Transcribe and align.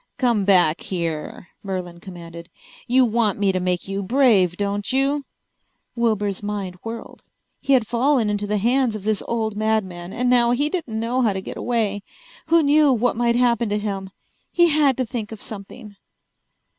"Come 0.17 0.45
back 0.45 0.81
here," 0.81 1.49
Merlin 1.61 1.99
commanded. 1.99 2.49
"You 2.87 3.05
want 3.05 3.37
me 3.37 3.51
to 3.51 3.59
make 3.59 3.87
you 3.87 4.01
brave, 4.01 4.57
don't 4.57 4.91
you?" 4.91 5.25
Wilbur's 5.95 6.41
mind 6.41 6.77
whirled. 6.81 7.23
He 7.59 7.73
had 7.73 7.85
fallen 7.85 8.27
into 8.27 8.47
the 8.47 8.57
hands 8.57 8.95
of 8.95 9.03
this 9.03 9.21
old 9.27 9.55
madman 9.55 10.11
and 10.11 10.27
now 10.27 10.49
he 10.53 10.69
didn't 10.69 10.99
know 10.99 11.21
how 11.21 11.33
to 11.33 11.39
get 11.41 11.55
away. 11.55 12.01
Who 12.47 12.63
knew 12.63 12.91
what 12.91 13.15
might 13.15 13.35
happen 13.35 13.69
to 13.69 13.77
him? 13.77 14.09
He 14.51 14.69
had 14.69 14.97
to 14.97 15.05
think 15.05 15.31
of 15.31 15.39
something. 15.39 15.95